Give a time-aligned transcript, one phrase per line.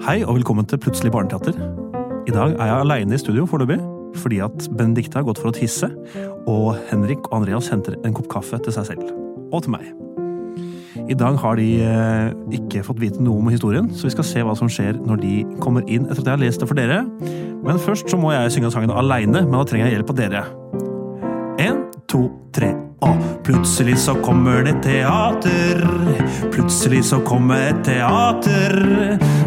[0.00, 1.58] Hei og velkommen til Plutselig barneteater.
[2.24, 3.76] I dag er jeg aleine i studio foreløpig,
[4.16, 5.90] fordi at Benedicte har gått for å tisse,
[6.48, 9.10] og Henrik og Andreas henter en kopp kaffe til seg selv.
[9.52, 9.90] Og til meg.
[11.04, 14.44] I dag har de eh, ikke fått vite noe om historien, så vi skal se
[14.46, 17.02] hva som skjer når de kommer inn etter at jeg har lest det for dere.
[17.60, 20.46] Men først så må jeg synge sangen aleine, men da trenger jeg hjelp av dere.
[21.60, 22.24] En, to,
[22.56, 22.72] tre.
[23.00, 25.80] Og plutselig så kommer det teater.
[26.52, 28.76] Plutselig så kommer et teater.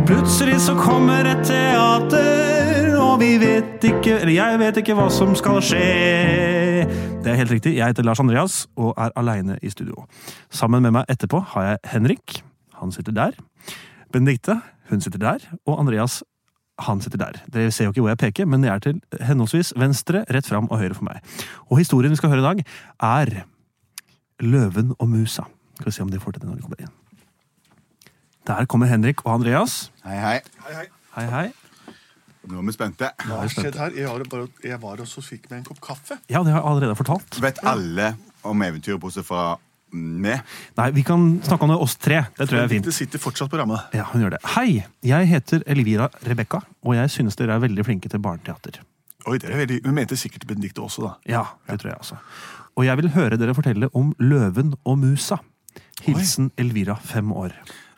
[0.08, 5.36] Plutselig så kommer et teater, og vi vet ikke Eller jeg vet ikke hva som
[5.38, 6.88] skal skje.
[7.24, 7.77] Det er helt riktig.
[7.77, 10.08] Jeg heter Lars Andreas og er aleine i studio.
[10.52, 12.41] Sammen med meg etterpå har jeg Henrik.
[12.82, 13.38] Han sitter der.
[14.12, 14.58] Benedicte.
[14.90, 15.46] Hun sitter der.
[15.66, 16.24] Og Andreas
[16.82, 17.40] han sitter der.
[17.54, 20.68] Dere ser jo ikke hvor jeg peker, men det er til henholdsvis venstre, rett fram
[20.72, 21.22] og høyre for meg.
[21.70, 22.63] Og historien vi skal høre i dag,
[22.98, 23.44] er
[24.44, 25.48] Løven og musa.
[25.80, 26.94] Skal vi se om de får til det når de kommer inn.
[28.48, 29.92] Der kommer Henrik og Andreas.
[30.04, 30.40] Hei, hei.
[30.66, 30.88] Hei, hei.
[31.16, 31.50] hei, hei.
[32.52, 33.08] Nå er vi spente.
[33.24, 33.94] Hva har skjedd her?
[33.96, 36.18] Jeg var, bare, jeg var også og fikk meg en kopp kaffe.
[36.27, 37.38] Ja, det har jeg allerede fortalt.
[37.44, 38.10] Vet alle
[38.44, 39.54] om eventyret bortsett fra
[39.96, 40.44] meg?
[40.76, 42.26] Nei, vi kan snakke om det oss tre.
[42.35, 42.90] Det tror jeg er fint.
[42.90, 43.96] Det sitter fortsatt på rammet.
[43.96, 44.41] Ja, hun gjør det.
[44.57, 48.82] Hei, jeg heter Elvira Rebekka, og jeg synes dere er veldig flinke til barneteater.
[49.26, 51.13] Oi, det er veldig, Hun mente sikkert Benedicte også, da.
[51.29, 52.20] Ja, det tror jeg også.
[52.76, 55.38] Og jeg vil høre dere fortelle om Løven og musa.
[56.04, 57.54] Hilsen Elvira, fem år.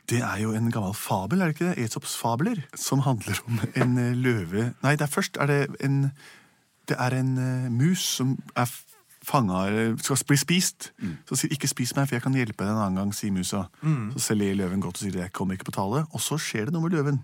[0.09, 1.85] Det er jo en gammel fabel, er det ikke det?
[1.85, 6.11] Esops fabler, som handler om en eh, løve Nei, det er først er det en
[6.85, 8.69] Det er en eh, mus som er
[9.25, 10.91] fanga Skal bli spist.
[11.25, 13.63] Så sier 'ikke spis meg, for jeg kan hjelpe deg en annen gang', sier musa.
[14.13, 16.05] Så selger løven godt og sier 'jeg kommer ikke på tale'.
[16.13, 17.23] Og så skjer det noe med løven.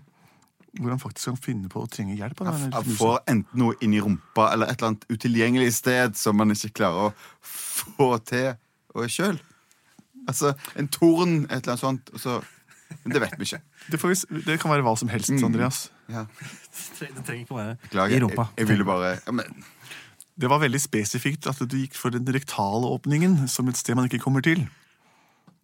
[0.80, 2.38] Hvor han faktisk kan finne på å trenge hjelp.
[2.40, 6.16] av denne Han får enten noe inn i rumpa eller et eller annet utilgjengelig sted
[6.16, 7.12] som man ikke klarer å
[7.44, 8.54] få til
[9.12, 9.40] sjøl.
[10.28, 12.12] Altså en torn, et eller annet sånt.
[12.20, 12.38] Så,
[13.02, 13.60] men det vet vi ikke.
[13.90, 15.86] Det, får vi, det kan være hva som helst, Andreas.
[16.12, 16.26] Ja,
[16.98, 18.16] Det trenger ikke å være beklager.
[18.16, 18.48] i rumpa.
[18.52, 19.64] Jeg, jeg ville bare ja, men,
[20.40, 24.08] Det var veldig spesifikt at du gikk for den rektale åpningen som et sted man
[24.08, 24.64] ikke kommer til.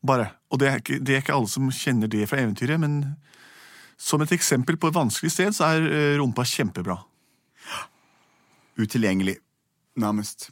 [0.06, 0.30] Bare.
[0.52, 3.16] Og det er, ikke, det er ikke alle som kjenner det fra eventyret, men
[3.98, 6.96] som et eksempel på et vanskelig sted, så er eh, rumpa kjempebra.
[8.78, 9.36] Utilgjengelig.
[9.98, 10.50] Nærmest.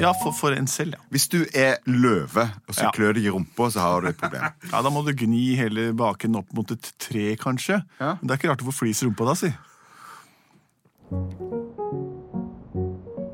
[0.00, 1.00] Ja, for, for en selv, ja.
[1.12, 2.90] Hvis du er løve, og så Ja.
[2.96, 4.42] klør deg i rumpa, så har du et problem.
[4.72, 7.82] Ja, Da må du gni hele baken opp mot et tre, kanskje.
[8.00, 8.14] Ja.
[8.16, 9.52] Men det er ikke rart du får flis i rumpa da, si.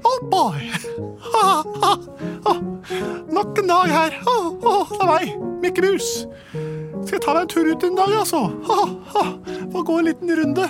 [0.04, 0.60] Oh boy!
[3.32, 4.18] Nok en dag her.
[4.26, 5.26] Oh, oh, det er meg,
[5.62, 6.10] Mikke Mus.
[7.12, 8.38] Skal jeg ta meg en tur ut en dag, altså?
[8.64, 9.22] Ha, ha.
[9.68, 10.64] Få gå en liten runde.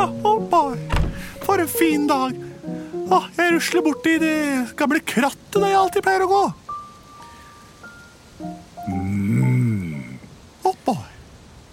[0.00, 0.70] Oh, oh.
[1.42, 2.38] For en fin dag.
[3.12, 4.38] Oh, jeg rusler borti det
[4.78, 6.40] gamle krattet der jeg alltid pleier å gå.
[10.64, 11.04] Oh boy.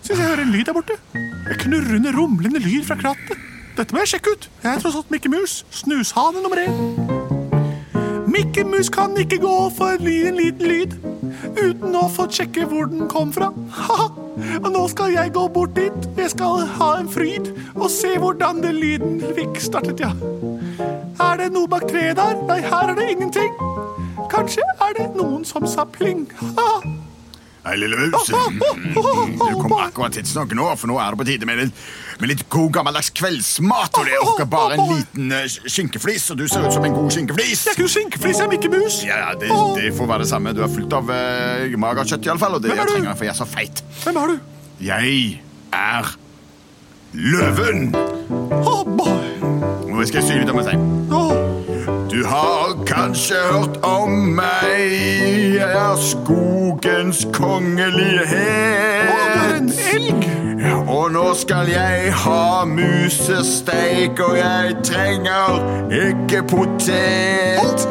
[0.04, 1.00] Syns jeg hører en lyd der borte.
[1.16, 3.40] En knurrende, rumlende lyd fra krattet.
[3.78, 4.50] Dette må jeg sjekke ut.
[4.66, 6.76] Jeg er tross alt Mikke Mus, snushane nummer én.
[8.28, 11.09] Mikke Mus kan ikke gå for en liten, liten lyd
[11.44, 13.52] uten å få sjekke hvor den kom fra.
[13.76, 14.10] Haha.
[14.62, 16.08] Og nå skal jeg gå bort dit.
[16.18, 20.14] Jeg skal ha en fryd og se hvordan den lyden fikk startet, ja.
[21.20, 22.40] Er det noe bak treet der?
[22.48, 23.54] Nei, her er det ingenting.
[24.32, 26.28] Kanskje er det noen som sa pling.
[26.40, 26.99] Haha.
[27.70, 28.30] Hei, lille mus.
[29.38, 31.82] Du kom akkurat tidsnok nå, for nå er det på tide med litt,
[32.18, 34.00] med litt god gammeldags kveldsmat.
[34.00, 37.14] Og det orker bare en liten uh, skinkeflis, og du ser ut som en god
[37.14, 37.68] skinkeflis.
[37.68, 38.98] Jeg er ikke skinkeflis, jeg er Mikke Mus.
[39.06, 40.56] Ja, det, det får være det samme.
[40.58, 43.40] Du er fullt av uh, magerkjøtt, iallfall, og det er trenger jeg, for jeg er
[43.44, 43.84] så feit.
[44.02, 44.50] Hvem er du?
[44.90, 45.22] Jeg
[45.78, 46.12] er
[47.14, 47.94] løven.
[48.64, 49.30] Oh boy.
[49.86, 51.14] Nå skal jeg sy litt om meg selv.
[51.14, 51.49] Oh.
[52.30, 54.92] Har kanskje hørt om meg.
[55.56, 58.30] Jeg er skogens kongelighet.
[59.94, 60.30] Elg.
[60.88, 65.58] Og nå skal jeg ha musesteik, og jeg trenger
[65.90, 67.88] ikke potet.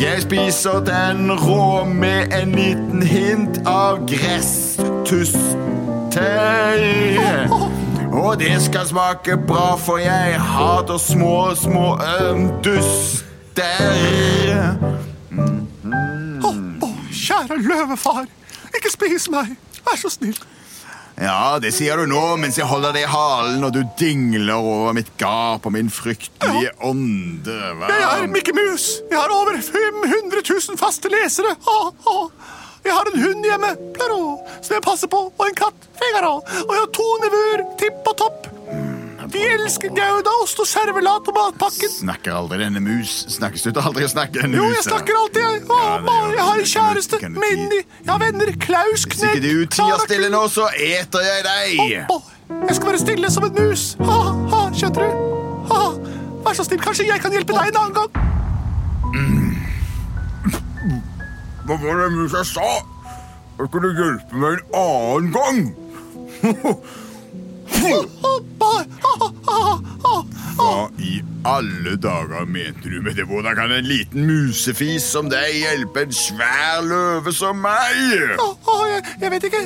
[0.00, 5.28] Jeg spiser den rå med en liten hint av gresstustei.
[8.12, 13.24] Og det skal smake bra, for jeg hater små, små um, duster.
[16.44, 17.00] Oh boy.
[17.12, 18.24] Kjære løvefar,
[18.74, 19.56] ikke spis meg.
[19.84, 20.38] Vær så snill.
[21.18, 24.94] Ja, det sier du nå mens jeg holder deg i halen og du dingler over
[24.94, 27.56] mitt gap og min fryktelige ånde.
[27.80, 27.90] Hva?
[27.90, 28.86] Jeg er Mikke Mus.
[29.10, 31.56] Jeg har over 500 000 faste lesere.
[31.66, 32.54] Oh, oh.
[32.84, 34.20] Jeg har en hund hjemme, Plaro,
[34.62, 36.38] som jeg passer på, og en katt, Figaro.
[36.66, 38.46] Og jeg har to nevøer, Tipp og Topp.
[39.28, 41.90] De elsker goudaost og servelat og matpakken.
[41.92, 43.26] Snakker aldri denne mus?
[43.34, 45.66] Snakker Slutter aldri å snakke denne Jo, jeg snakker alltid, jeg.
[45.68, 47.20] Å, Ja, bare, jeg har en kjæreste.
[47.34, 47.82] Mindy.
[47.82, 48.52] Jeg har venner.
[48.62, 52.08] Klaus, Hvis Knegg, ikke du tier stille nå, så eter jeg deg.
[52.08, 52.16] Å,
[52.70, 53.84] jeg skal være stille som en mus.
[54.00, 54.18] Ha,
[54.54, 55.28] ha, skjønner du?
[55.74, 55.82] Ha,
[56.48, 58.10] vær så snill, kanskje jeg kan hjelpe deg en annen gang.
[61.68, 62.68] Hva var det musa sa?
[63.58, 65.58] Jeg kunne hjelpe meg en annen gang.
[70.56, 73.26] Hva i alle dager mente du med det?
[73.28, 78.00] Hvordan kan en liten musefis som deg hjelpe en svær løve som meg?
[78.40, 79.62] Å, å, jeg, jeg vet ikke.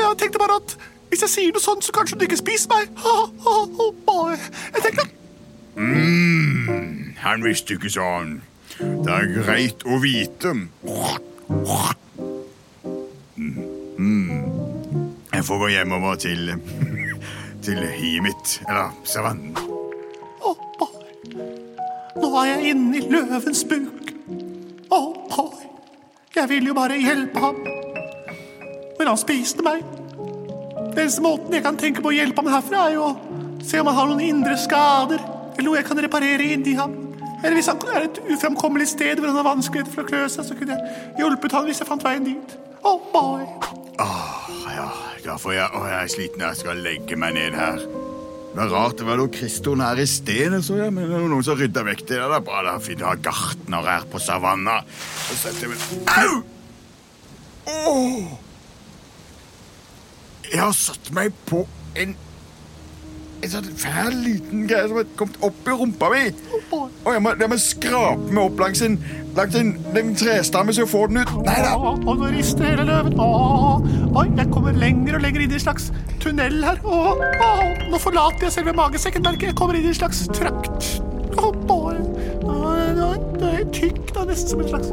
[0.00, 0.76] Jeg tenkte bare at
[1.12, 2.90] hvis jeg sier noe sånt, så kanskje du ikke spiser meg.
[4.74, 5.06] Jeg tenkte
[7.22, 8.40] Han visste ikke sånn.
[8.76, 10.52] Det er greit å vite.
[15.36, 16.50] Jeg får gå hjemover til
[17.66, 19.56] til hiet mitt, eller savannen.
[20.38, 21.46] Å, bare.
[22.20, 24.12] Nå er jeg inne i løvens buk.
[24.94, 25.00] Å,
[25.32, 25.70] bare.
[26.36, 27.58] Jeg ville jo bare hjelpe ham.
[28.98, 29.82] Men han spiste meg.
[30.92, 33.80] Den eneste måten jeg kan tenke på å hjelpe ham herfra, er jo å se
[33.80, 35.26] om han har noen indre skader,
[35.56, 37.05] eller noe jeg kan reparere inni ham.
[37.42, 40.46] Eller hvis han er et ufremkommelig sted hvor han har vanskeligheter for å klø seg,
[40.48, 42.56] så kunne jeg hjulpet han hvis jeg fant veien dit.
[42.86, 43.44] Oh boy.
[43.96, 44.88] Ja,
[45.24, 46.44] da får jeg Å, jeg er sliten.
[46.44, 47.80] Jeg skal legge meg ned her.
[48.56, 48.96] Det var rart.
[49.00, 50.92] Det var noe Kriston her i sted, så jeg.
[50.96, 52.20] Men det var noen som rydda vekk det.
[52.22, 52.62] Det er bra.
[52.64, 54.78] Det er fint å ha gartner her på savanna.
[55.28, 56.36] Så setter jeg meg Au!
[57.66, 58.36] Åh!
[60.46, 61.64] Jeg har satt meg på
[61.98, 62.14] en
[63.46, 66.22] en sånn fæl liten greie som har kommet opp i rumpa mi.
[66.72, 68.96] Og jeg må, jeg må skrape meg opp langs en,
[69.36, 71.34] langs en, en trestamme så jeg får den ut.
[71.46, 71.74] Nei da.
[71.76, 73.16] Å, og nå rister hele løven.
[73.22, 73.28] Å,
[74.18, 75.90] oi, jeg kommer lenger og lenger inn i en slags
[76.22, 76.82] tunnel her.
[76.82, 77.02] Å,
[77.46, 77.52] å,
[77.92, 79.54] nå forlater jeg selve magesekken, merker jeg.
[79.54, 80.90] Jeg kommer inn i en slags trakt.
[81.36, 82.00] Å, bare
[83.36, 84.92] Det er tykk, da, nesten som en slags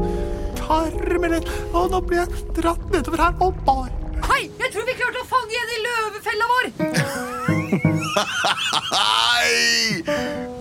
[0.60, 3.38] tarm eller Å, nå blir jeg dratt nedover her.
[3.40, 7.43] Å, bare Hei, jeg tror vi klarte å fange igjen i løvefella vår!
[8.94, 10.04] Nei!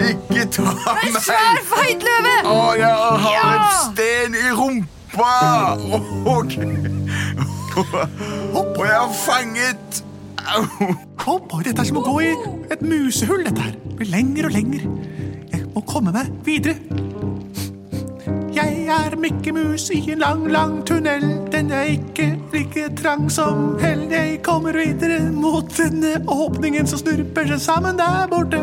[0.02, 1.20] Ikke ta En meg!
[1.22, 2.34] svær, feit løve!
[2.50, 3.44] Å, jeg har Ja!
[3.52, 5.34] en sten i rumpa!
[7.72, 10.02] Og, og jeg har fanget
[11.22, 12.32] Kom Å, dette er som å gå i
[12.74, 13.74] et musehull, dette her.
[13.86, 14.82] Det blir lenger og lenger.
[15.52, 16.74] Jeg må komme meg videre.
[18.92, 21.22] Er Mikkemus i en lang, lang tunnel.
[21.52, 24.02] Den er ikke like trang som hell.
[24.12, 28.60] Jeg kommer videre mot denne åpningen som snurper seg sammen der borte.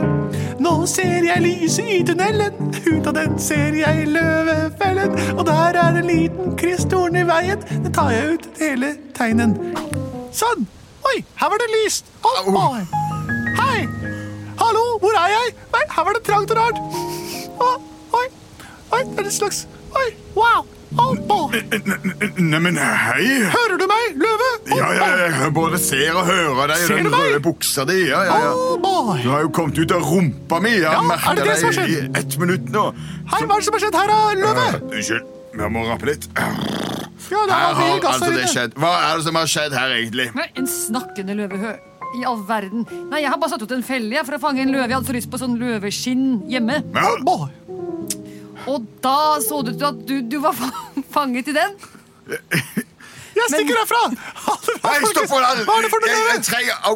[0.62, 2.76] Nå ser jeg lyset i tunnelen.
[2.92, 5.18] Ut av den ser jeg løvefellen.
[5.34, 7.66] Og der er en liten kristtorn i veien.
[7.88, 9.58] Det tar jeg ut hele teinen.
[10.30, 10.70] Sånn.
[11.10, 12.14] Oi, her var det lyst.
[12.22, 12.78] Oh, oh.
[13.64, 13.82] Hei.
[14.62, 15.58] Hallo, hvor er jeg?
[15.74, 16.86] Nei, her var det trangt og rart.
[17.58, 17.75] Oh,
[18.22, 18.25] oi,
[18.94, 20.65] oi, det er et slags Oi, wow.
[21.00, 21.59] Å, boy.
[22.41, 23.25] Neimen, hei!
[23.53, 24.47] Hører du meg, løve?
[24.74, 25.09] Ja, ja,
[25.44, 27.25] jeg både ser og hører deg i den du meg?
[27.27, 28.00] røde buksa di.
[28.09, 28.53] Ja, ja, ja.
[28.81, 29.19] Boy.
[29.21, 30.74] Du har jo kommet ut av rumpa mi.
[30.80, 31.19] Jeg Ja, har
[31.62, 32.88] som har deg i ett minutt nå.
[33.30, 34.65] Hei, hva er det som har skjedd her, da, løve?
[34.65, 35.30] Uh, Unnskyld,
[35.62, 36.27] jeg må rappe litt.
[37.30, 38.74] Ja, det Her har altså det skjedd.
[38.81, 40.30] Hva er det som har skjedd her, egentlig?
[40.33, 41.75] Nei, En snakkende løvehø.
[42.18, 42.88] I all verden.
[43.12, 44.88] Nei, Jeg har bare satt ut en felle for å fange en løve.
[44.89, 46.80] Jeg hadde så lyst på sånn løveskinn hjemme.
[46.95, 47.45] Ja, Å, boy.
[48.68, 50.56] Og da så det ut til at du, du var
[51.16, 51.78] fanget i den.
[53.40, 54.00] Jeg stikker herfra.
[54.44, 55.90] Ha det bra, Nei, stopp folkens.
[55.94, 56.96] for noe, Jeg, jeg trenger au,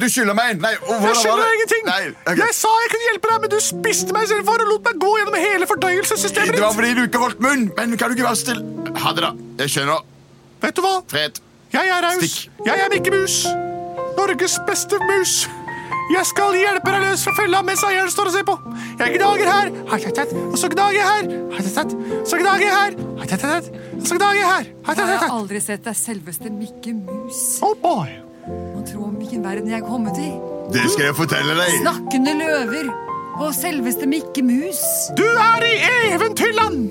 [0.00, 0.62] Du skylder meg en.
[0.64, 1.54] Nei, og hvordan Jeg skylder skjønner det?
[1.58, 1.84] ingenting.
[1.86, 2.00] Nei,
[2.32, 2.40] ok.
[2.42, 5.12] Jeg sa jeg kunne hjelpe deg, men du spiste meg istedenfor og lot meg gå
[5.20, 6.80] gjennom hele fordøyelsessystemet Det var ditt.
[6.80, 7.68] fordi du ikke holdt munn.
[7.78, 8.64] Men kan du ikke være stille?
[9.04, 9.32] Ha det, da.
[9.62, 10.02] Jeg skjønner.
[10.64, 10.94] Vet du hva?
[11.12, 11.38] Fred.
[11.76, 12.18] Jeg er raus.
[12.24, 12.66] Stikk.
[12.66, 13.38] Jeg er Mikke Mus.
[14.18, 15.36] Norges beste mus.
[16.10, 18.56] Jeg skal hjelpe deg løs fra fella mens eieren står og ser på.
[18.98, 19.68] Jeg gnager her,
[20.50, 21.28] og så gnager jeg her,
[22.26, 24.72] så gnager jeg her, og så gnager jeg her.
[24.90, 27.44] Jeg har aldri sett deg selveste Mikke Mus.
[27.62, 28.10] Oh boy.
[28.48, 30.32] Man tror om hvilken verden jeg er kommet i.
[30.74, 31.78] Det skal jeg fortelle deg.
[31.84, 32.90] Snakkende løver
[33.40, 34.82] og selveste Mikke Mus.
[35.18, 35.74] Du er i
[36.10, 36.88] eventyrland.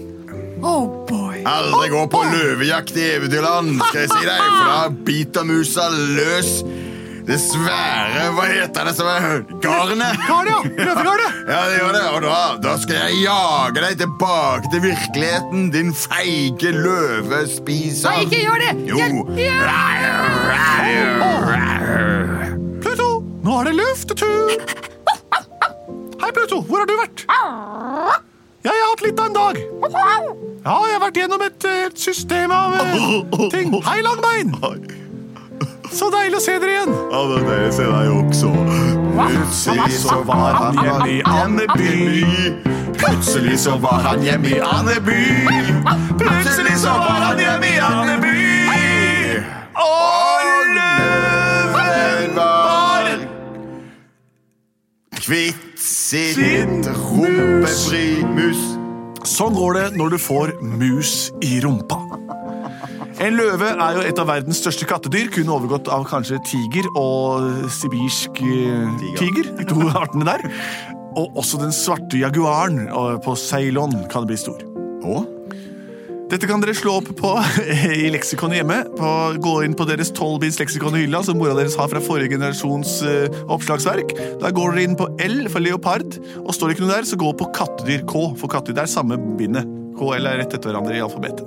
[0.63, 1.43] Oh boy.
[1.47, 6.59] Aldri gå på løvejakt i eventyrland, skal jeg si deg, for da biter musa løs.
[7.29, 10.17] Det svære Hva heter det som er garnet?
[10.25, 10.85] Garnet, ja.
[10.87, 11.35] Løvegarnet.
[11.49, 12.01] Ja, det gjør det.
[12.13, 18.09] Og da, da skal jeg jage deg tilbake til virkeligheten, din feige løvespiser.
[18.09, 18.73] Nei, ikke gjør det!
[18.89, 18.97] Jo.
[22.83, 23.09] Pluto,
[23.45, 24.53] nå er det luftetur.
[26.19, 26.61] Hei, Pluto.
[26.65, 27.25] Hvor har du vært?
[27.29, 29.61] Ja, jeg har hatt litt av en dag.
[29.89, 33.05] Ja, jeg har vært gjennom et, eh, et system av eh,
[33.53, 33.73] ting.
[33.85, 34.51] Hei, Langbein.
[35.89, 36.91] Så deilig å se dere igjen.
[37.09, 38.49] Ja, det er det jeg ser deg også.
[39.19, 41.93] Plutselig så var han hjemme i Andeby.
[42.99, 45.21] Plutselig så var han hjemme i Andeby.
[46.19, 48.37] Plutselig så var han hjemme i Andeby.
[49.79, 53.03] Og løven var
[55.19, 56.37] kvitt sitt
[56.93, 58.61] rumpeprimus.
[59.29, 61.97] Sånn går det når du får mus i rumpa.
[63.19, 67.67] En løve er jo et av verdens største kattedyr, kun overgått av kanskje tiger og
[67.75, 69.49] sibirsk eh, tiger.
[69.57, 70.45] De to artene der.
[71.19, 72.85] Og også den svarte jaguaren
[73.25, 74.63] på Ceylon kan bli stor.
[75.03, 75.27] Og?
[76.29, 77.33] Dette kan dere slå opp på
[78.05, 78.77] i leksikonet hjemme.
[78.95, 79.09] På,
[79.41, 83.01] gå inn på deres tolvbits leksikon i hylla, som mora deres har fra forrige generasjons
[83.03, 84.15] eh, oppslagsverk.
[84.39, 87.19] Der går dere inn på L for leopard, og står det ikke noe der, så
[87.19, 88.79] gå på kattedyr K for kattedyr.
[88.79, 89.78] Det er samme bindet.
[89.99, 91.45] KL er rett etter hverandre i alfabetet.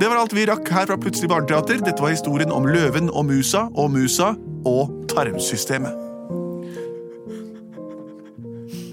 [0.00, 1.82] Det var alt vi rakk her fra Plutselig barneteater.
[1.84, 4.32] Dette var historien om løven og musa, og musa
[4.68, 6.06] og tarmsystemet.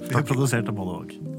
[0.08, 1.37] Vi har produsert av både og.